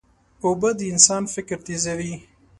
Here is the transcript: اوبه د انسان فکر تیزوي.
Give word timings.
اوبه 0.45 0.69
د 0.77 0.79
انسان 0.93 1.23
فکر 1.33 1.57
تیزوي. 1.65 2.13